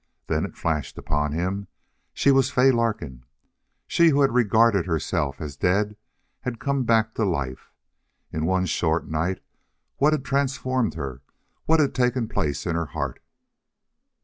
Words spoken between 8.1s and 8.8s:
In one